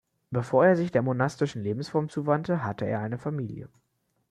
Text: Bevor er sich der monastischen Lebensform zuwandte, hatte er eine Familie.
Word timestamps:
Bevor 0.31 0.65
er 0.65 0.75
sich 0.77 0.91
der 0.91 1.03
monastischen 1.03 1.61
Lebensform 1.61 2.09
zuwandte, 2.09 2.63
hatte 2.63 2.85
er 2.87 3.01
eine 3.01 3.19
Familie. 3.19 3.69